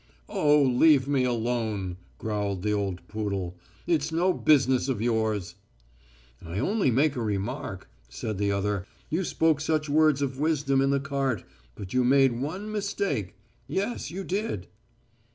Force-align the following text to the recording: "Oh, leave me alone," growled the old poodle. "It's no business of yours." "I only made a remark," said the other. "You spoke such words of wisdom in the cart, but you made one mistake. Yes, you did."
"Oh, 0.29 0.59
leave 0.63 1.07
me 1.07 1.25
alone," 1.25 1.97
growled 2.17 2.63
the 2.63 2.71
old 2.71 3.07
poodle. 3.07 3.55
"It's 3.85 4.11
no 4.11 4.33
business 4.33 4.89
of 4.89 4.99
yours." 4.99 5.53
"I 6.43 6.57
only 6.57 6.89
made 6.89 7.15
a 7.15 7.21
remark," 7.21 7.87
said 8.09 8.39
the 8.39 8.51
other. 8.51 8.87
"You 9.11 9.23
spoke 9.23 9.61
such 9.61 9.89
words 9.89 10.23
of 10.23 10.39
wisdom 10.39 10.81
in 10.81 10.89
the 10.89 10.99
cart, 10.99 11.43
but 11.75 11.93
you 11.93 12.03
made 12.03 12.41
one 12.41 12.71
mistake. 12.71 13.35
Yes, 13.67 14.09
you 14.09 14.23
did." 14.23 14.65